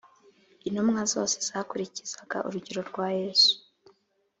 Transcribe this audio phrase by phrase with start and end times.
[0.67, 3.53] Intumwa zose zakurikizaga urugero rwa Yesu